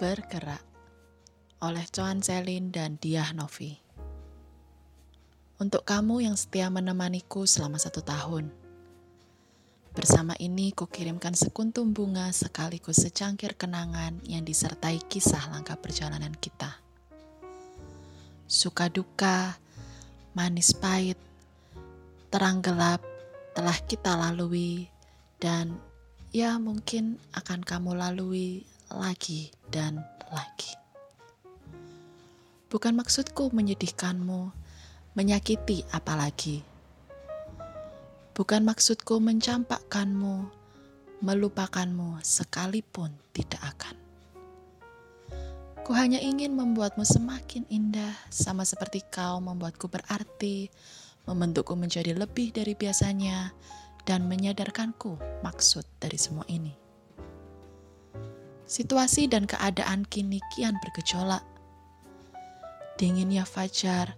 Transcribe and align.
Bergerak 0.00 0.64
oleh 1.60 1.84
Coan 1.92 2.24
Selin 2.24 2.72
dan 2.72 2.96
Diah 2.96 3.36
Novi. 3.36 3.76
Untuk 5.60 5.84
kamu 5.84 6.24
yang 6.24 6.40
setia 6.40 6.72
menemaniku 6.72 7.44
selama 7.44 7.76
satu 7.76 8.00
tahun. 8.00 8.48
Bersama 9.92 10.32
ini 10.40 10.72
kukirimkan 10.72 11.36
sekuntum 11.36 11.92
bunga 11.92 12.32
sekaligus 12.32 13.04
secangkir 13.04 13.60
kenangan 13.60 14.16
yang 14.24 14.40
disertai 14.40 15.04
kisah 15.04 15.52
langkah 15.52 15.76
perjalanan 15.76 16.32
kita. 16.32 16.80
Suka 18.48 18.88
duka, 18.88 19.60
manis 20.32 20.72
pahit, 20.72 21.20
terang 22.32 22.64
gelap 22.64 23.04
telah 23.52 23.76
kita 23.84 24.16
lalui 24.16 24.88
dan 25.36 25.76
ya 26.32 26.56
mungkin 26.56 27.20
akan 27.36 27.60
kamu 27.60 28.00
lalui 28.00 28.64
lagi 28.94 29.50
dan 29.70 30.02
lagi. 30.30 30.74
Bukan 32.70 32.94
maksudku 32.94 33.50
menyedihkanmu, 33.50 34.54
menyakiti 35.18 35.82
apalagi. 35.90 36.62
Bukan 38.30 38.62
maksudku 38.62 39.18
mencampakkanmu, 39.18 40.46
melupakanmu 41.20 42.22
sekalipun 42.22 43.10
tidak 43.34 43.58
akan. 43.74 43.98
Ku 45.82 45.90
hanya 45.98 46.22
ingin 46.22 46.54
membuatmu 46.54 47.02
semakin 47.02 47.66
indah, 47.66 48.14
sama 48.30 48.62
seperti 48.62 49.02
kau 49.10 49.42
membuatku 49.42 49.90
berarti, 49.90 50.70
membentukku 51.26 51.74
menjadi 51.74 52.14
lebih 52.14 52.54
dari 52.54 52.78
biasanya, 52.78 53.50
dan 54.06 54.30
menyadarkanku 54.30 55.18
maksud 55.42 55.82
dari 55.98 56.16
semua 56.16 56.46
ini. 56.46 56.89
Situasi 58.70 59.26
dan 59.26 59.50
keadaan 59.50 60.06
kini 60.06 60.38
kian 60.54 60.78
bergejolak. 60.78 61.42
Dinginnya 62.94 63.42
fajar, 63.42 64.14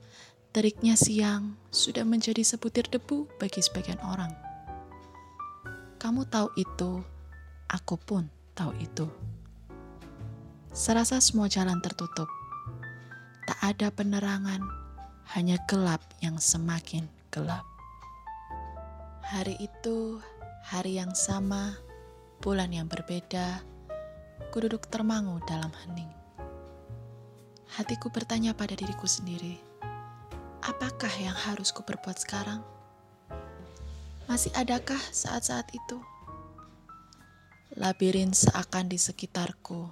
teriknya 0.53 0.93
siang 0.93 1.57
sudah 1.73 2.05
menjadi 2.05 2.45
sebutir 2.45 2.85
debu 2.93 3.33
bagi 3.41 3.65
sebagian 3.65 3.97
orang. 4.05 4.29
Kamu 5.97 6.29
tahu 6.29 6.53
itu, 6.61 7.01
aku 7.65 7.97
pun 7.97 8.29
tahu 8.53 8.77
itu. 8.77 9.09
Serasa 10.69 11.17
semua 11.25 11.49
jalan 11.49 11.81
tertutup. 11.81 12.29
Tak 13.49 13.57
ada 13.57 13.89
penerangan, 13.89 14.61
hanya 15.33 15.57
gelap 15.65 16.05
yang 16.21 16.37
semakin 16.37 17.09
gelap. 17.33 17.65
Hari 19.25 19.57
itu, 19.65 20.21
hari 20.61 21.01
yang 21.01 21.17
sama, 21.17 21.73
bulan 22.45 22.69
yang 22.69 22.85
berbeda, 22.85 23.72
Ku 24.49 24.59
duduk 24.59 24.91
termangu 24.91 25.39
dalam 25.47 25.71
hening. 25.85 26.11
Hatiku 27.73 28.11
bertanya 28.11 28.53
pada 28.53 28.75
diriku 28.77 29.07
sendiri, 29.09 29.57
apakah 30.61 31.13
yang 31.23 31.33
harus 31.33 31.73
ku 31.73 31.87
perbuat 31.87 32.21
sekarang? 32.21 32.61
Masih 34.29 34.53
adakah 34.53 35.01
saat-saat 35.13 35.73
itu? 35.73 36.01
Labirin 37.81 38.37
seakan 38.37 38.93
di 38.93 39.01
sekitarku, 39.01 39.89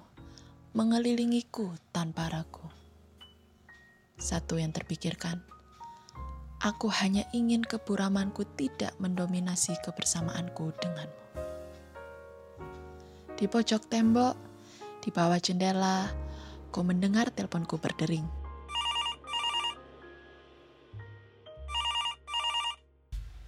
mengelilingiku 0.77 1.73
tanpa 1.89 2.29
ragu. 2.29 2.69
Satu 4.21 4.61
yang 4.61 4.69
terpikirkan, 4.69 5.41
aku 6.61 6.93
hanya 6.93 7.25
ingin 7.33 7.65
keburamanku 7.65 8.45
tidak 8.53 8.93
mendominasi 9.01 9.73
kebersamaanku 9.81 10.69
denganmu. 10.77 11.40
Di 13.41 13.49
pojok 13.49 13.89
tembok, 13.89 14.37
di 15.01 15.09
bawah 15.09 15.41
jendela, 15.41 16.13
ku 16.69 16.85
mendengar 16.85 17.33
teleponku 17.33 17.81
berdering. 17.81 18.21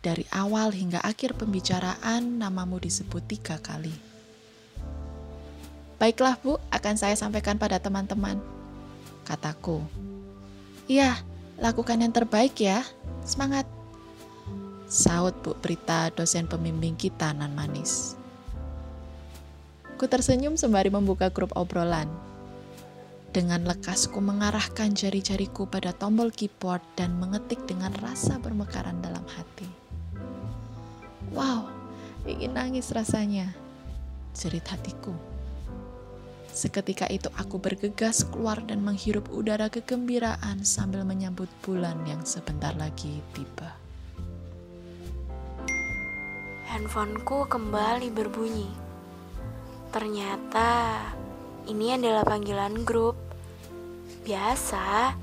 Dari 0.01 0.25
awal 0.33 0.73
hingga 0.73 0.97
akhir 0.97 1.37
pembicaraan, 1.37 2.41
namamu 2.41 2.81
disebut 2.81 3.21
tiga 3.29 3.61
kali. 3.61 3.93
Baiklah 6.01 6.41
bu, 6.41 6.57
akan 6.73 6.95
saya 6.97 7.13
sampaikan 7.13 7.61
pada 7.61 7.77
teman-teman. 7.77 8.41
Kataku. 9.29 9.77
Iya, 10.89 11.21
lakukan 11.61 12.01
yang 12.01 12.09
terbaik 12.09 12.57
ya. 12.57 12.81
Semangat. 13.21 13.69
Saut 14.89 15.37
Bu 15.45 15.53
Prita, 15.61 16.09
dosen 16.09 16.49
pembimbing 16.49 16.97
kita 16.97 17.29
nan 17.29 17.53
manis. 17.53 18.22
Ku 20.03 20.11
tersenyum 20.11 20.59
sembari 20.59 20.91
membuka 20.91 21.31
grup 21.31 21.55
obrolan. 21.55 22.11
Dengan 23.31 23.63
lekas 23.63 24.11
ku 24.11 24.19
mengarahkan 24.19 24.91
jari-jariku 24.91 25.63
pada 25.63 25.95
tombol 25.95 26.27
keyboard 26.27 26.83
dan 26.99 27.15
mengetik 27.23 27.63
dengan 27.63 27.95
rasa 28.03 28.35
bermekaran 28.35 28.99
dalam 28.99 29.23
hati. 29.31 29.63
Wow, 31.31 31.71
ingin 32.27 32.51
nangis 32.51 32.91
rasanya. 32.91 33.55
Jerit 34.35 34.67
hatiku. 34.67 35.15
Seketika 36.51 37.07
itu 37.07 37.31
aku 37.39 37.63
bergegas 37.63 38.27
keluar 38.27 38.59
dan 38.59 38.83
menghirup 38.83 39.31
udara 39.31 39.71
kegembiraan 39.71 40.67
sambil 40.67 41.07
menyambut 41.07 41.47
bulan 41.63 41.95
yang 42.03 42.19
sebentar 42.27 42.75
lagi 42.75 43.23
tiba. 43.31 43.71
Handphoneku 46.67 47.47
kembali 47.47 48.11
berbunyi. 48.11 48.82
Ternyata 49.93 51.05
ini 51.69 51.93
adalah 51.93 52.25
panggilan 52.25 52.81
grup. 52.81 53.13
Biasa 54.25 55.13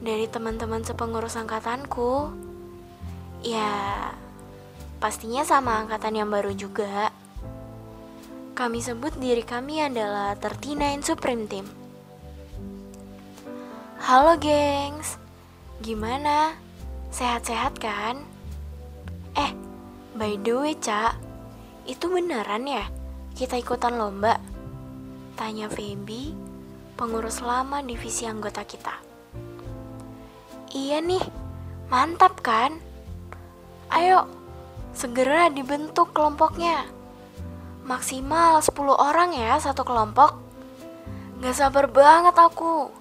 dari 0.00 0.24
teman-teman 0.32 0.80
sepengurus 0.80 1.36
angkatanku. 1.36 2.32
Ya, 3.44 4.08
pastinya 4.96 5.44
sama 5.44 5.84
angkatan 5.84 6.16
yang 6.16 6.32
baru 6.32 6.56
juga. 6.56 7.12
Kami 8.56 8.80
sebut 8.80 9.12
diri 9.20 9.44
kami 9.44 9.84
adalah 9.84 10.32
39 10.40 11.04
Supreme 11.04 11.44
Team. 11.44 11.66
Halo 14.00 14.40
gengs, 14.40 15.20
gimana? 15.84 16.56
Sehat-sehat 17.12 17.76
kan? 17.76 18.24
Eh, 19.36 19.52
by 20.16 20.40
the 20.40 20.54
way, 20.56 20.72
Cak, 20.80 21.20
itu 21.84 22.08
beneran 22.08 22.64
ya? 22.64 23.03
Kita 23.34 23.58
ikutan 23.58 23.98
lomba? 23.98 24.38
Tanya 25.34 25.66
Feby, 25.66 26.30
pengurus 26.94 27.42
lama 27.42 27.82
divisi 27.82 28.30
anggota 28.30 28.62
kita. 28.62 28.94
Iya 30.70 31.02
nih, 31.02 31.22
mantap 31.90 32.38
kan? 32.38 32.78
Ayo, 33.90 34.30
segera 34.94 35.50
dibentuk 35.50 36.14
kelompoknya. 36.14 36.86
Maksimal 37.82 38.62
10 38.62 38.70
orang 38.94 39.34
ya 39.34 39.58
satu 39.58 39.82
kelompok. 39.82 40.38
Gak 41.42 41.58
sabar 41.58 41.90
banget 41.90 42.38
aku. 42.38 42.94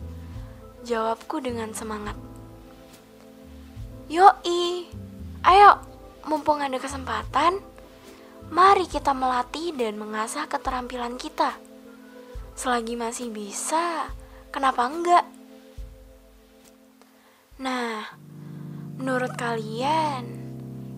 Jawabku 0.81 1.45
dengan 1.45 1.77
semangat. 1.77 2.17
Yoi, 4.09 4.89
ayo, 5.45 5.77
mumpung 6.25 6.57
ada 6.57 6.81
kesempatan, 6.81 7.61
Mari 8.51 8.89
kita 8.91 9.15
melatih 9.15 9.71
dan 9.77 9.95
mengasah 9.95 10.49
keterampilan 10.51 11.15
kita. 11.15 11.55
Selagi 12.57 12.99
masih 12.99 13.31
bisa, 13.31 14.09
kenapa 14.51 14.89
enggak? 14.89 15.25
Nah, 17.61 18.09
menurut 18.99 19.37
kalian, 19.37 20.25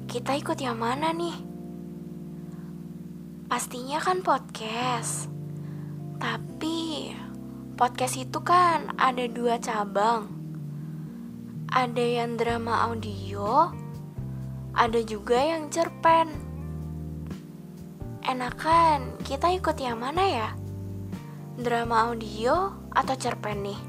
kita 0.08 0.40
ikut 0.40 0.58
yang 0.58 0.80
mana 0.80 1.14
nih? 1.14 1.36
Pastinya 3.46 4.02
kan 4.02 4.26
podcast. 4.26 5.28
Tapi, 6.18 7.14
podcast 7.78 8.16
itu 8.18 8.40
kan 8.42 8.96
ada 8.98 9.28
dua 9.30 9.62
cabang. 9.62 10.32
Ada 11.70 12.24
yang 12.24 12.40
drama 12.40 12.88
audio, 12.88 13.70
ada 14.76 15.00
juga 15.04 15.40
yang 15.40 15.72
cerpen 15.72 16.45
enakan 18.26 19.22
kita 19.22 19.54
ikut 19.54 19.78
yang 19.78 20.02
mana 20.02 20.24
ya? 20.26 20.50
Drama 21.62 22.10
audio 22.10 22.74
atau 22.90 23.14
cerpen 23.14 23.62
nih? 23.62 23.80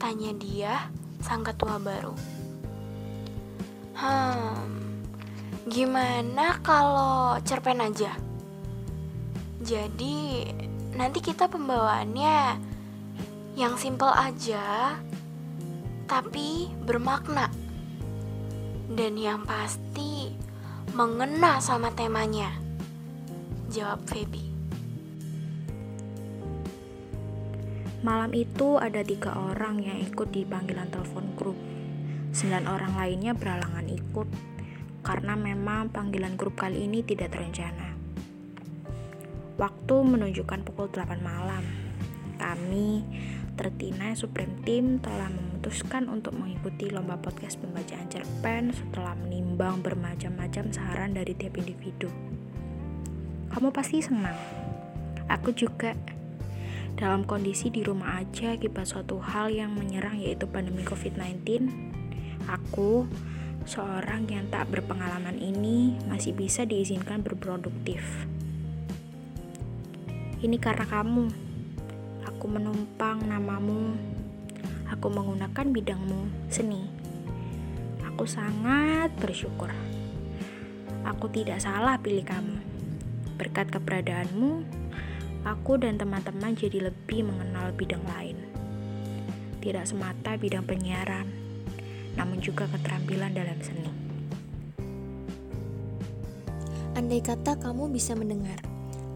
Tanya 0.00 0.32
dia, 0.40 0.88
sang 1.20 1.44
ketua 1.44 1.76
baru. 1.76 2.16
Hmm, 3.94 5.04
gimana 5.68 6.58
kalau 6.64 7.36
cerpen 7.44 7.84
aja? 7.84 8.16
Jadi, 9.60 10.48
nanti 10.96 11.20
kita 11.20 11.44
pembawaannya 11.48 12.56
yang 13.54 13.76
simple 13.76 14.10
aja, 14.10 14.96
tapi 16.08 16.72
bermakna. 16.88 17.52
Dan 18.88 19.16
yang 19.20 19.44
pasti 19.44 20.32
mengena 20.92 21.60
sama 21.60 21.92
temanya. 21.92 22.63
Jawab 23.74 24.06
Feby. 24.06 24.38
Malam 28.06 28.30
itu 28.38 28.78
ada 28.78 29.02
tiga 29.02 29.34
orang 29.34 29.82
yang 29.82 29.98
ikut 29.98 30.30
di 30.30 30.46
panggilan 30.46 30.94
telepon 30.94 31.34
grup. 31.34 31.58
Sembilan 32.30 32.70
orang 32.70 32.94
lainnya 32.94 33.34
beralangan 33.34 33.90
ikut 33.90 34.28
karena 35.02 35.34
memang 35.34 35.90
panggilan 35.90 36.38
grup 36.38 36.54
kali 36.54 36.86
ini 36.86 37.02
tidak 37.02 37.34
terencana. 37.34 37.98
Waktu 39.58 39.96
menunjukkan 40.06 40.70
pukul 40.70 40.94
8 40.94 41.18
malam. 41.18 41.66
Kami, 42.38 43.02
Tertina 43.58 44.14
Supreme 44.14 44.54
Team 44.62 45.02
telah 45.02 45.34
memutuskan 45.34 46.06
untuk 46.06 46.38
mengikuti 46.38 46.94
lomba 46.94 47.18
podcast 47.18 47.58
pembacaan 47.58 48.06
cerpen 48.06 48.70
setelah 48.70 49.18
menimbang 49.18 49.82
bermacam-macam 49.82 50.70
saran 50.70 51.18
dari 51.18 51.34
tiap 51.34 51.58
individu. 51.58 52.33
Kamu 53.54 53.70
pasti 53.70 54.02
senang. 54.02 54.34
Aku 55.30 55.54
juga 55.54 55.94
dalam 56.98 57.22
kondisi 57.22 57.70
di 57.70 57.86
rumah 57.86 58.18
aja 58.18 58.58
akibat 58.58 58.82
suatu 58.82 59.22
hal 59.22 59.46
yang 59.54 59.70
menyerang 59.78 60.18
yaitu 60.18 60.50
pandemi 60.50 60.82
COVID-19, 60.82 61.70
aku, 62.50 63.06
seorang 63.62 64.26
yang 64.26 64.50
tak 64.50 64.74
berpengalaman 64.74 65.38
ini, 65.38 65.94
masih 66.10 66.34
bisa 66.34 66.66
diizinkan 66.66 67.22
berproduktif. 67.22 68.02
Ini 70.42 70.58
karena 70.58 70.90
kamu. 70.90 71.30
Aku 72.26 72.50
menumpang 72.50 73.22
namamu. 73.22 73.94
Aku 74.90 75.14
menggunakan 75.14 75.70
bidangmu, 75.70 76.50
seni. 76.50 76.90
Aku 78.02 78.26
sangat 78.26 79.14
bersyukur. 79.22 79.70
Aku 81.06 81.30
tidak 81.30 81.62
salah 81.62 81.94
pilih 82.02 82.26
kamu. 82.26 82.73
Berkat 83.34 83.70
keberadaanmu, 83.74 84.62
aku 85.42 85.74
dan 85.82 85.98
teman-teman 85.98 86.54
jadi 86.54 86.86
lebih 86.90 87.26
mengenal 87.26 87.74
bidang 87.74 88.02
lain. 88.06 88.38
Tidak 89.58 89.84
semata 89.84 90.38
bidang 90.38 90.62
penyiaran, 90.62 91.26
namun 92.14 92.38
juga 92.38 92.70
keterampilan 92.70 93.34
dalam 93.34 93.58
seni. 93.58 93.90
Andai 96.94 97.18
kata 97.18 97.58
kamu 97.58 97.90
bisa 97.90 98.14
mendengar, 98.14 98.62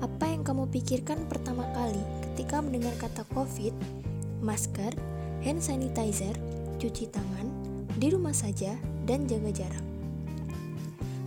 apa 0.02 0.26
yang 0.26 0.42
kamu 0.42 0.66
pikirkan 0.66 1.30
pertama 1.30 1.62
kali 1.70 2.02
ketika 2.26 2.58
mendengar 2.58 2.90
kata 2.98 3.22
COVID, 3.30 3.70
masker, 4.42 4.90
hand 5.46 5.62
sanitizer, 5.62 6.34
cuci 6.82 7.06
tangan, 7.06 7.46
di 7.94 8.10
rumah 8.10 8.34
saja, 8.34 8.74
dan 9.06 9.30
jaga 9.30 9.54
jarak? 9.54 9.86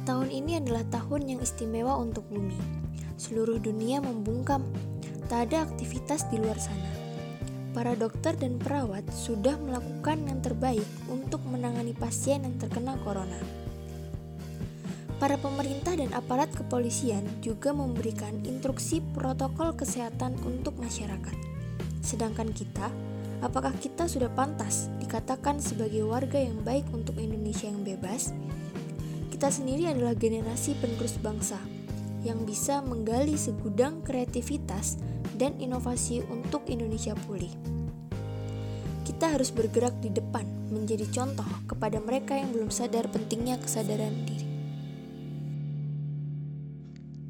Tahun 0.04 0.28
ini 0.28 0.60
adalah 0.60 0.84
tahun 0.92 1.30
yang 1.30 1.40
istimewa 1.40 1.96
untuk 1.96 2.28
bumi. 2.28 2.81
Seluruh 3.22 3.62
dunia 3.62 4.02
membungkam 4.02 4.66
tak 5.30 5.54
ada 5.54 5.70
aktivitas 5.70 6.26
di 6.34 6.42
luar 6.42 6.58
sana. 6.58 6.90
Para 7.70 7.94
dokter 7.94 8.34
dan 8.34 8.58
perawat 8.58 9.06
sudah 9.14 9.62
melakukan 9.62 10.26
yang 10.26 10.42
terbaik 10.42 10.90
untuk 11.06 11.38
menangani 11.46 11.94
pasien 11.94 12.42
yang 12.42 12.58
terkena 12.58 12.98
corona. 13.06 13.38
Para 15.22 15.38
pemerintah 15.38 15.94
dan 15.94 16.10
aparat 16.18 16.50
kepolisian 16.50 17.22
juga 17.46 17.70
memberikan 17.70 18.42
instruksi 18.42 19.06
protokol 19.14 19.78
kesehatan 19.78 20.34
untuk 20.42 20.82
masyarakat. 20.82 21.38
Sedangkan 22.02 22.50
kita, 22.50 22.90
apakah 23.46 23.78
kita 23.78 24.10
sudah 24.10 24.34
pantas 24.34 24.90
dikatakan 24.98 25.62
sebagai 25.62 26.10
warga 26.10 26.42
yang 26.42 26.58
baik 26.66 26.90
untuk 26.90 27.22
Indonesia 27.22 27.70
yang 27.70 27.86
bebas? 27.86 28.34
Kita 29.30 29.54
sendiri 29.54 29.94
adalah 29.94 30.18
generasi 30.18 30.74
penerus 30.82 31.22
bangsa 31.22 31.81
yang 32.22 32.46
bisa 32.46 32.82
menggali 32.86 33.34
segudang 33.34 34.06
kreativitas 34.06 35.02
dan 35.38 35.58
inovasi 35.58 36.22
untuk 36.30 36.66
Indonesia 36.70 37.18
pulih. 37.26 37.52
Kita 39.02 39.34
harus 39.34 39.50
bergerak 39.50 39.98
di 40.02 40.14
depan, 40.14 40.46
menjadi 40.70 41.10
contoh 41.10 41.46
kepada 41.66 41.98
mereka 41.98 42.38
yang 42.38 42.54
belum 42.54 42.70
sadar 42.70 43.10
pentingnya 43.10 43.58
kesadaran 43.58 44.14
diri. 44.26 44.50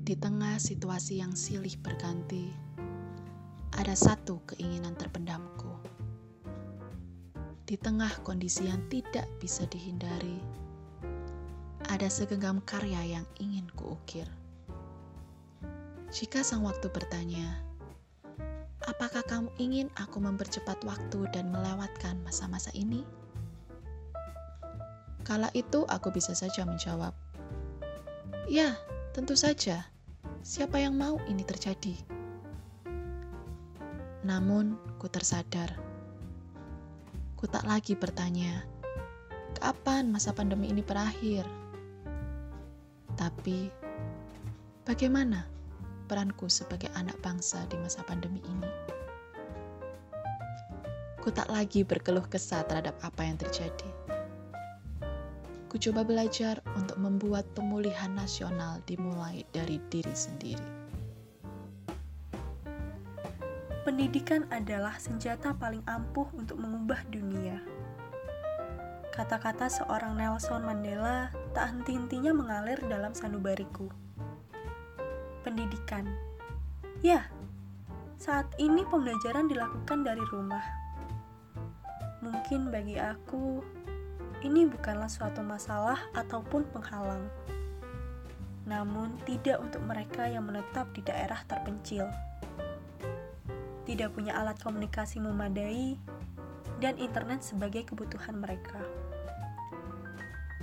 Di 0.04 0.20
tengah 0.20 0.60
situasi 0.60 1.24
yang 1.24 1.40
silih 1.40 1.72
berganti, 1.80 2.52
ada 3.80 3.96
satu 3.96 4.44
keinginan 4.52 4.92
terpendamku. 5.00 5.72
Di 7.64 7.80
tengah 7.80 8.12
kondisi 8.28 8.68
yang 8.68 8.84
tidak 8.92 9.24
bisa 9.40 9.64
dihindari, 9.72 10.44
ada 11.88 12.12
segenggam 12.12 12.60
karya 12.68 13.20
yang 13.20 13.26
ingin 13.40 13.72
kuukir. 13.72 14.28
Jika 16.12 16.44
sang 16.44 16.68
waktu 16.68 16.92
bertanya, 16.92 17.72
Apakah 18.90 19.22
kamu 19.22 19.50
ingin 19.62 19.88
aku 19.94 20.18
mempercepat 20.18 20.82
waktu 20.82 21.30
dan 21.30 21.54
melewatkan 21.54 22.18
masa-masa 22.26 22.74
ini? 22.74 23.06
Kala 25.22 25.54
itu 25.54 25.86
aku 25.86 26.10
bisa 26.10 26.34
saja 26.34 26.66
menjawab, 26.66 27.14
"Ya, 28.50 28.74
tentu 29.14 29.38
saja. 29.38 29.86
Siapa 30.42 30.82
yang 30.82 30.98
mau 30.98 31.22
ini 31.30 31.46
terjadi?" 31.46 31.94
Namun, 34.26 34.82
ku 34.98 35.06
tersadar. 35.06 35.78
Ku 37.38 37.46
tak 37.46 37.70
lagi 37.70 37.94
bertanya, 37.94 38.66
"Kapan 39.62 40.10
masa 40.10 40.34
pandemi 40.34 40.74
ini 40.74 40.82
berakhir?" 40.82 41.46
Tapi, 43.14 43.70
bagaimana? 44.90 45.61
Peranku 46.12 46.52
sebagai 46.52 46.92
anak 47.00 47.16
bangsa 47.24 47.64
di 47.72 47.80
masa 47.80 48.04
pandemi 48.04 48.44
ini. 48.44 48.68
Ku 51.24 51.32
tak 51.32 51.48
lagi 51.48 51.88
berkeluh 51.88 52.28
kesah 52.28 52.68
terhadap 52.68 53.00
apa 53.00 53.24
yang 53.24 53.40
terjadi. 53.40 53.88
Ku 55.72 55.80
coba 55.80 56.04
belajar 56.04 56.60
untuk 56.76 57.00
membuat 57.00 57.48
pemulihan 57.56 58.12
nasional 58.12 58.84
dimulai 58.84 59.48
dari 59.56 59.80
diri 59.88 60.12
sendiri. 60.12 60.70
Pendidikan 63.88 64.44
adalah 64.52 65.00
senjata 65.00 65.56
paling 65.56 65.88
ampuh 65.88 66.28
untuk 66.36 66.60
mengubah 66.60 67.08
dunia. 67.08 67.64
Kata-kata 69.16 69.72
seorang 69.72 70.20
Nelson 70.20 70.68
Mandela 70.68 71.32
tak 71.56 71.72
henti-hentinya 71.72 72.36
mengalir 72.36 72.84
dalam 72.92 73.16
sanubariku 73.16 73.88
pendidikan. 75.42 76.08
Ya, 77.02 77.30
saat 78.22 78.46
ini 78.62 78.86
pembelajaran 78.86 79.50
dilakukan 79.50 80.06
dari 80.06 80.22
rumah. 80.30 80.62
Mungkin 82.22 82.70
bagi 82.70 83.02
aku, 83.02 83.66
ini 84.46 84.70
bukanlah 84.70 85.10
suatu 85.10 85.42
masalah 85.42 85.98
ataupun 86.14 86.70
penghalang. 86.70 87.26
Namun, 88.70 89.18
tidak 89.26 89.58
untuk 89.58 89.82
mereka 89.84 90.30
yang 90.30 90.46
menetap 90.46 90.94
di 90.94 91.02
daerah 91.02 91.42
terpencil. 91.50 92.06
Tidak 93.90 94.14
punya 94.14 94.38
alat 94.38 94.62
komunikasi 94.62 95.18
memadai 95.18 95.98
dan 96.78 97.02
internet 97.02 97.42
sebagai 97.42 97.90
kebutuhan 97.90 98.38
mereka. 98.38 99.01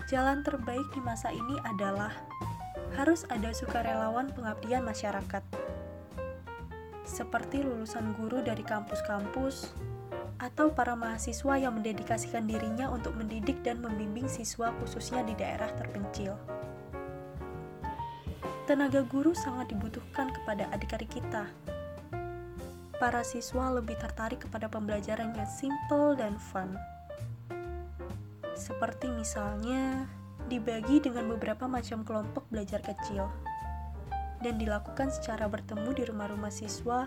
Jalan 0.09 0.41
terbaik 0.41 0.89
di 0.97 1.05
masa 1.05 1.29
ini 1.29 1.61
adalah 1.69 2.09
harus 2.97 3.29
ada 3.29 3.53
sukarelawan 3.53 4.33
pengabdian 4.33 4.81
masyarakat. 4.81 5.45
Seperti 7.05 7.61
lulusan 7.61 8.17
guru 8.17 8.41
dari 8.41 8.65
kampus-kampus, 8.65 9.77
atau 10.41 10.73
para 10.73 10.97
mahasiswa 10.97 11.61
yang 11.61 11.77
mendedikasikan 11.77 12.49
dirinya 12.49 12.89
untuk 12.89 13.21
mendidik 13.21 13.61
dan 13.61 13.85
membimbing 13.85 14.33
siswa 14.33 14.73
khususnya 14.81 15.21
di 15.29 15.37
daerah 15.37 15.69
terpencil. 15.77 16.41
Tenaga 18.65 19.05
guru 19.05 19.37
sangat 19.37 19.69
dibutuhkan 19.77 20.33
kepada 20.33 20.73
adik-adik 20.73 21.21
kita. 21.21 21.53
Para 22.97 23.21
siswa 23.29 23.77
lebih 23.77 24.01
tertarik 24.01 24.41
kepada 24.41 24.73
pembelajaran 24.73 25.37
yang 25.37 25.49
simple 25.53 26.17
dan 26.17 26.41
fun. 26.41 26.73
Seperti 28.59 29.07
misalnya 29.07 30.11
dibagi 30.51 30.99
dengan 30.99 31.31
beberapa 31.31 31.71
macam 31.71 32.03
kelompok 32.03 32.43
belajar 32.51 32.83
kecil 32.83 33.31
dan 34.43 34.59
dilakukan 34.59 35.15
secara 35.15 35.47
bertemu 35.47 35.95
di 35.95 36.03
rumah-rumah 36.11 36.51
siswa 36.51 37.07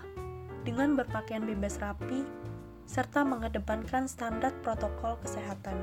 dengan 0.63 0.95
berpakaian 0.95 1.43
bebas 1.43 1.75
rapi 1.83 2.23
serta 2.87 3.27
mengedepankan 3.27 4.07
standar 4.07 4.55
protokol 4.63 5.19
kesehatan. 5.19 5.75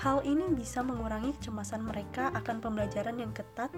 Hal 0.00 0.24
ini 0.24 0.48
bisa 0.56 0.80
mengurangi 0.80 1.36
kecemasan 1.36 1.84
mereka 1.84 2.32
akan 2.32 2.64
pembelajaran 2.64 3.20
yang 3.20 3.36
ketat 3.36 3.68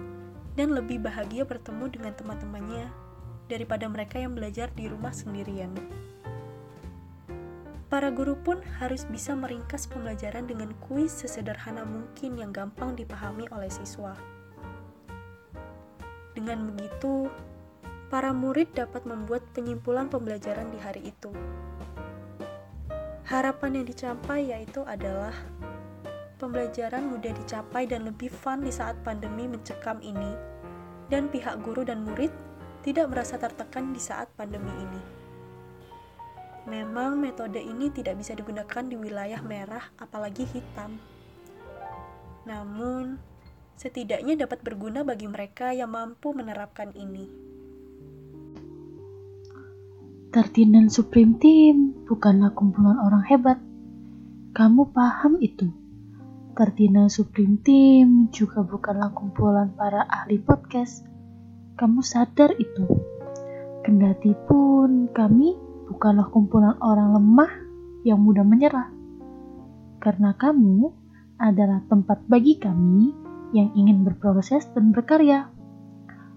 dan 0.55 0.71
lebih 0.71 1.03
bahagia 1.03 1.43
bertemu 1.43 1.91
dengan 1.91 2.15
teman-temannya 2.15 2.87
daripada 3.51 3.91
mereka 3.91 4.23
yang 4.23 4.31
belajar 4.31 4.71
di 4.71 4.87
rumah 4.87 5.11
sendirian. 5.11 5.75
Para 7.93 8.09
guru 8.09 8.33
pun 8.33 8.57
harus 8.81 9.05
bisa 9.05 9.37
meringkas 9.37 9.85
pembelajaran 9.85 10.49
dengan 10.49 10.73
kuis 10.81 11.13
sesederhana 11.13 11.85
mungkin 11.85 12.41
yang 12.41 12.49
gampang 12.49 12.97
dipahami 12.97 13.45
oleh 13.53 13.69
siswa. 13.69 14.17
Dengan 16.33 16.73
begitu, 16.73 17.29
para 18.09 18.33
murid 18.33 18.73
dapat 18.73 19.05
membuat 19.05 19.45
penyimpulan 19.53 20.09
pembelajaran 20.09 20.73
di 20.73 20.81
hari 20.81 21.13
itu. 21.13 21.29
Harapan 23.29 23.77
yang 23.77 23.85
dicapai 23.85 24.41
yaitu 24.49 24.81
adalah 24.89 25.37
pembelajaran 26.41 27.13
mudah 27.13 27.29
dicapai 27.45 27.85
dan 27.85 28.09
lebih 28.09 28.33
fun 28.33 28.65
di 28.65 28.73
saat 28.73 28.97
pandemi 29.05 29.45
mencekam 29.45 30.01
ini, 30.01 30.33
dan 31.13 31.29
pihak 31.29 31.61
guru 31.61 31.85
dan 31.85 32.01
murid 32.01 32.33
tidak 32.81 33.13
merasa 33.13 33.37
tertekan 33.37 33.93
di 33.93 34.01
saat 34.01 34.33
pandemi 34.33 34.73
ini. 34.81 35.22
Memang 36.63 37.19
metode 37.19 37.59
ini 37.59 37.91
tidak 37.91 38.23
bisa 38.23 38.31
digunakan 38.31 38.83
di 38.87 38.95
wilayah 38.95 39.43
merah, 39.43 39.83
apalagi 39.99 40.47
hitam. 40.47 40.95
Namun, 42.47 43.19
setidaknya 43.75 44.47
dapat 44.47 44.63
berguna 44.63 45.03
bagi 45.03 45.27
mereka 45.27 45.75
yang 45.75 45.91
mampu 45.91 46.31
menerapkan 46.31 46.95
ini. 46.95 47.27
Tertinan 50.33 50.89
Supreme 50.89 51.37
Team 51.37 52.07
bukanlah 52.09 52.55
kumpulan 52.57 52.97
orang 52.97 53.23
hebat. 53.27 53.59
Kamu 54.57 54.89
paham 54.89 55.37
itu? 55.43 55.69
Tertina 56.53 57.09
Supreme 57.09 57.57
Team 57.65 58.29
juga 58.29 58.61
bukanlah 58.61 59.09
kumpulan 59.13 59.73
para 59.73 60.05
ahli 60.05 60.37
podcast. 60.37 61.01
Kamu 61.77 62.05
sadar 62.05 62.53
itu. 62.61 62.85
Kendati 63.81 64.37
pun 64.45 65.09
kami 65.09 65.62
bukanlah 66.03 66.27
kumpulan 66.35 66.75
orang 66.83 67.15
lemah 67.15 67.51
yang 68.03 68.19
mudah 68.19 68.43
menyerah. 68.43 68.91
Karena 70.03 70.35
kamu 70.35 70.91
adalah 71.39 71.79
tempat 71.87 72.27
bagi 72.27 72.59
kami 72.59 73.15
yang 73.55 73.71
ingin 73.71 74.03
berproses 74.03 74.67
dan 74.75 74.91
berkarya. 74.91 75.47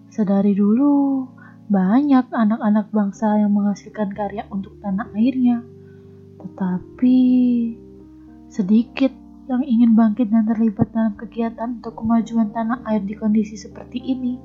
Sedari 0.06 0.54
dulu, 0.54 1.26
banyak 1.66 2.30
anak-anak 2.30 2.94
bangsa 2.94 3.42
yang 3.42 3.58
menghasilkan 3.58 4.14
karya 4.14 4.46
untuk 4.54 4.78
tanah 4.78 5.10
airnya. 5.18 5.66
Tetapi 6.38 7.18
sedikit 8.46 9.10
yang 9.50 9.66
ingin 9.66 9.98
bangkit 9.98 10.30
dan 10.30 10.46
terlibat 10.46 10.94
dalam 10.94 11.18
kegiatan 11.18 11.82
untuk 11.82 11.98
kemajuan 11.98 12.54
tanah 12.54 12.86
air 12.86 13.02
di 13.02 13.18
kondisi 13.18 13.58
seperti 13.58 13.98
ini. 13.98 14.38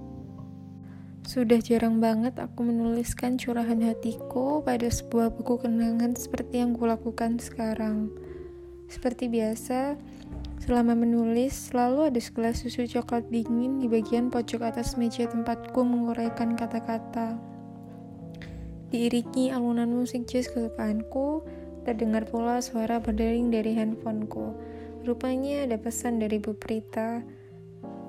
Sudah 1.21 1.61
jarang 1.61 2.01
banget 2.01 2.35
aku 2.41 2.65
menuliskan 2.65 3.37
curahan 3.37 3.77
hatiku 3.85 4.65
pada 4.65 4.89
sebuah 4.89 5.31
buku 5.37 5.61
kenangan 5.61 6.17
seperti 6.17 6.65
yang 6.65 6.73
kulakukan 6.73 7.37
sekarang. 7.37 8.09
Seperti 8.89 9.29
biasa, 9.29 9.95
selama 10.59 10.97
menulis 10.97 11.71
selalu 11.71 12.11
ada 12.11 12.19
segelas 12.19 12.65
susu 12.65 12.89
coklat 12.89 13.29
dingin 13.29 13.79
di 13.79 13.87
bagian 13.87 14.33
pojok 14.33 14.65
atas 14.65 14.99
meja 14.99 15.29
tempatku 15.29 15.79
menguraikan 15.85 16.57
kata-kata. 16.57 17.37
Diiringi 18.91 19.53
alunan 19.55 19.87
musik 19.87 20.27
jazz 20.27 20.51
kesukaanku, 20.51 21.45
terdengar 21.87 22.27
pula 22.27 22.59
suara 22.59 22.99
berdering 22.99 23.47
dari 23.47 23.77
handphoneku 23.77 24.51
Rupanya 25.01 25.65
ada 25.65 25.81
pesan 25.81 26.21
dari 26.21 26.37
Bu 26.37 26.53
Prita. 26.53 27.25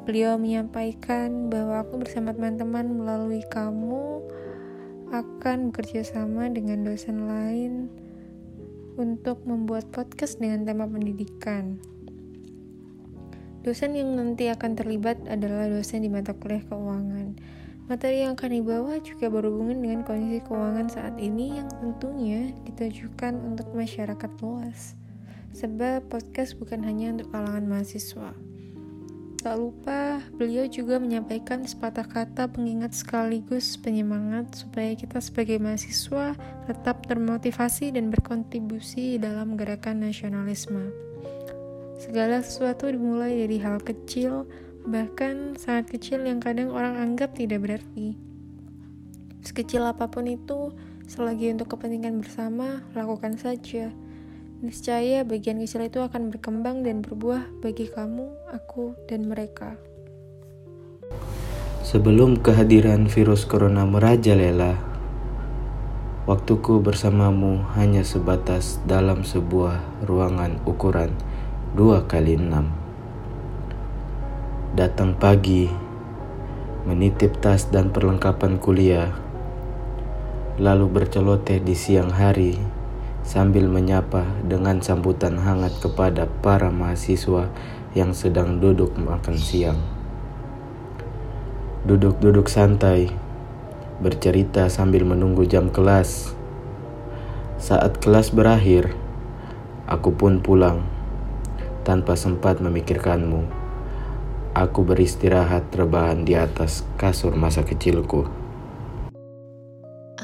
Beliau 0.02 0.34
menyampaikan 0.34 1.46
bahwa 1.46 1.86
aku 1.86 2.02
bersama 2.02 2.34
teman-teman 2.34 2.90
melalui 2.90 3.46
kamu 3.46 4.18
akan 5.14 5.70
bekerja 5.70 6.02
sama 6.02 6.50
dengan 6.50 6.82
dosen 6.82 7.30
lain 7.30 7.86
untuk 8.98 9.46
membuat 9.46 9.86
podcast 9.94 10.42
dengan 10.42 10.66
tema 10.66 10.90
pendidikan. 10.90 11.78
Dosen 13.62 13.94
yang 13.94 14.18
nanti 14.18 14.50
akan 14.50 14.74
terlibat 14.74 15.22
adalah 15.30 15.70
dosen 15.70 16.02
di 16.02 16.10
mata 16.10 16.34
kuliah 16.34 16.66
keuangan. 16.66 17.38
Materi 17.86 18.26
yang 18.26 18.34
akan 18.34 18.50
dibawa 18.58 18.98
juga 18.98 19.30
berhubungan 19.30 19.86
dengan 19.86 20.02
kondisi 20.02 20.42
keuangan 20.42 20.90
saat 20.90 21.14
ini 21.22 21.62
yang 21.62 21.70
tentunya 21.78 22.50
ditujukan 22.66 23.38
untuk 23.38 23.70
masyarakat 23.70 24.30
luas 24.42 24.98
sebab 25.54 26.10
podcast 26.10 26.58
bukan 26.58 26.82
hanya 26.82 27.14
untuk 27.14 27.30
kalangan 27.30 27.70
mahasiswa. 27.70 28.51
Tak 29.42 29.58
lupa, 29.58 30.22
beliau 30.38 30.70
juga 30.70 31.02
menyampaikan 31.02 31.66
sepatah 31.66 32.06
kata 32.06 32.46
pengingat 32.46 32.94
sekaligus 32.94 33.74
penyemangat 33.74 34.54
supaya 34.54 34.94
kita 34.94 35.18
sebagai 35.18 35.58
mahasiswa 35.58 36.38
tetap 36.70 37.02
termotivasi 37.10 37.90
dan 37.90 38.14
berkontribusi 38.14 39.18
dalam 39.18 39.58
gerakan 39.58 40.06
nasionalisme. 40.06 40.94
Segala 41.98 42.38
sesuatu 42.38 42.86
dimulai 42.86 43.34
dari 43.42 43.58
hal 43.58 43.82
kecil, 43.82 44.46
bahkan 44.86 45.58
sangat 45.58 45.90
kecil 45.98 46.22
yang 46.22 46.38
kadang 46.38 46.70
orang 46.70 47.02
anggap 47.02 47.34
tidak 47.34 47.66
berarti. 47.66 48.14
Sekecil 49.42 49.82
apa 49.82 50.06
pun 50.06 50.30
itu, 50.30 50.70
selagi 51.10 51.50
untuk 51.50 51.74
kepentingan 51.74 52.22
bersama, 52.22 52.78
lakukan 52.94 53.34
saja. 53.34 53.90
Niscaya 54.62 55.26
bagian 55.26 55.58
kecil 55.58 55.90
itu 55.90 55.98
akan 55.98 56.30
berkembang 56.30 56.86
dan 56.86 57.02
berbuah 57.02 57.50
bagi 57.58 57.90
kamu, 57.90 58.30
aku, 58.54 58.94
dan 59.10 59.26
mereka. 59.26 59.74
Sebelum 61.82 62.38
kehadiran 62.38 63.10
virus 63.10 63.42
corona 63.42 63.82
merajalela, 63.82 64.78
waktuku 66.30 66.78
bersamamu 66.78 67.58
hanya 67.74 68.06
sebatas 68.06 68.78
dalam 68.86 69.26
sebuah 69.26 70.06
ruangan 70.06 70.62
ukuran 70.62 71.10
2 71.74 72.06
kali 72.06 72.38
6. 72.38 74.78
Datang 74.78 75.18
pagi, 75.18 75.66
menitip 76.86 77.34
tas 77.42 77.66
dan 77.66 77.90
perlengkapan 77.90 78.62
kuliah, 78.62 79.10
lalu 80.62 80.86
berceloteh 80.86 81.58
di 81.58 81.74
siang 81.74 82.14
hari 82.14 82.71
sambil 83.22 83.70
menyapa 83.70 84.26
dengan 84.42 84.82
sambutan 84.82 85.38
hangat 85.38 85.72
kepada 85.78 86.26
para 86.42 86.68
mahasiswa 86.74 87.46
yang 87.94 88.10
sedang 88.12 88.58
duduk 88.58 88.98
makan 88.98 89.38
siang. 89.38 89.78
Duduk-duduk 91.82 92.46
santai, 92.46 93.10
bercerita 94.02 94.66
sambil 94.66 95.06
menunggu 95.06 95.46
jam 95.46 95.70
kelas. 95.70 96.34
Saat 97.62 98.02
kelas 98.02 98.34
berakhir, 98.34 98.94
aku 99.86 100.10
pun 100.14 100.42
pulang 100.42 100.82
tanpa 101.86 102.18
sempat 102.18 102.58
memikirkanmu. 102.58 103.46
Aku 104.52 104.84
beristirahat 104.84 105.70
rebahan 105.72 106.26
di 106.26 106.36
atas 106.36 106.84
kasur 107.00 107.32
masa 107.38 107.64
kecilku. 107.64 108.41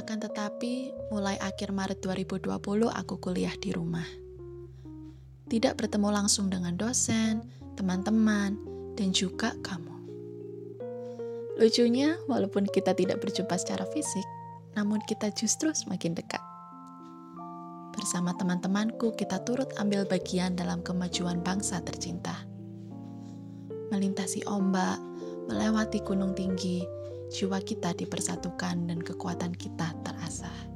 Akan 0.09 0.25
tetapi, 0.25 0.89
mulai 1.13 1.37
akhir 1.37 1.69
Maret 1.69 2.01
2020 2.01 2.49
aku 2.89 3.21
kuliah 3.21 3.53
di 3.61 3.77
rumah. 3.77 4.09
Tidak 5.53 5.77
bertemu 5.77 6.09
langsung 6.09 6.49
dengan 6.49 6.81
dosen, 6.81 7.45
teman-teman, 7.77 8.57
dan 8.97 9.13
juga 9.13 9.53
kamu. 9.61 9.93
Lucunya, 11.61 12.17
walaupun 12.25 12.65
kita 12.73 12.97
tidak 12.97 13.21
berjumpa 13.21 13.53
secara 13.61 13.85
fisik, 13.93 14.25
namun 14.73 14.97
kita 15.05 15.29
justru 15.37 15.77
semakin 15.77 16.17
dekat. 16.17 16.41
Bersama 17.93 18.33
teman-temanku, 18.33 19.13
kita 19.13 19.45
turut 19.45 19.69
ambil 19.77 20.09
bagian 20.09 20.57
dalam 20.57 20.81
kemajuan 20.81 21.45
bangsa 21.45 21.85
tercinta. 21.85 22.49
Melintasi 23.93 24.41
ombak, 24.49 24.97
melewati 25.53 26.01
gunung 26.01 26.33
tinggi, 26.33 26.97
jiwa 27.29 27.61
kita 27.61 27.93
dipersatukan 27.93 28.89
dan 28.89 28.99
kekuatan 29.01 29.53
kita 29.53 29.93
terasah. 30.05 30.69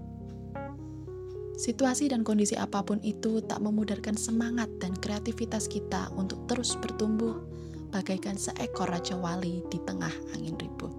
Situasi 1.57 2.11
dan 2.11 2.27
kondisi 2.27 2.59
apa 2.59 2.83
pun 2.83 2.99
itu 3.07 3.39
tak 3.45 3.63
memudarkan 3.63 4.19
semangat 4.19 4.67
dan 4.83 4.99
kreativitas 4.99 5.71
kita 5.71 6.11
untuk 6.19 6.43
terus 6.51 6.75
bertumbuh 6.81 7.39
bagaikan 7.93 8.35
seekor 8.35 8.89
raja 8.89 9.15
wali 9.15 9.63
di 9.69 9.79
tengah 9.85 10.11
angin 10.35 10.57
ribut. 10.59 10.91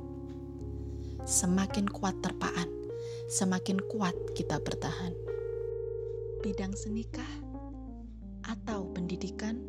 Semakin 1.25 1.89
kuat 1.89 2.15
terpaan, 2.24 2.69
semakin 3.27 3.81
kuat 3.91 4.15
kita 4.38 4.62
bertahan. 4.62 5.12
Bidang 6.45 6.77
senikah 6.77 7.27
atau 8.45 8.88
pendidikan, 8.93 9.60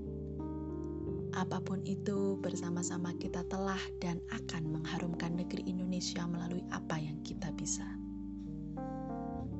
apa 1.34 1.58
pun 1.58 1.82
itu 1.82 2.38
bersama-sama 2.38 3.10
kita 3.18 3.42
telah 3.50 3.78
dan 3.98 4.22
akan 4.30 4.78
mengharumkan 4.78 5.34
negeri 5.34 5.66
Indonesia 5.66 6.22
melalui 6.30 6.62
apa 6.70 6.94
yang 6.94 7.18
kita 7.26 7.50
bisa. 7.58 7.84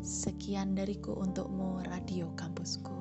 Sekian 0.04 0.78
dariku 0.78 1.19
untukmu, 1.19 1.83
Radio 1.90 2.31
Kampusku. 2.38 2.95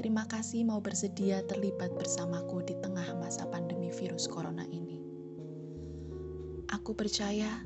Terima 0.00 0.24
kasih 0.28 0.64
mau 0.64 0.80
bersedia 0.80 1.44
terlibat 1.44 1.92
bersamaku 1.96 2.64
di 2.64 2.76
tengah 2.80 3.16
masa 3.16 3.44
pandemi 3.48 3.92
virus 3.92 4.28
corona 4.28 4.64
ini. 4.68 5.00
Aku 6.72 6.96
percaya 6.96 7.64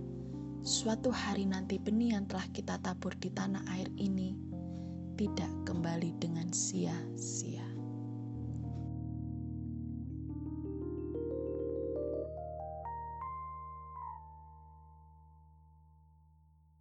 suatu 0.67 1.15
hari 1.15 1.47
nanti 1.47 1.79
benih 1.79 2.19
yang 2.19 2.27
telah 2.27 2.47
kita 2.51 2.79
tabur 2.83 3.15
di 3.19 3.31
tanah 3.31 3.63
air 3.75 3.91
ini 3.99 4.35
tidak 5.15 5.51
kembali 5.69 6.17
dengan 6.19 6.49
sia-sia. 6.51 7.70